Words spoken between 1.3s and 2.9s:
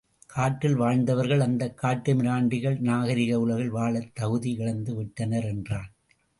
அந்தக் காட்டுமிராண்டிகள்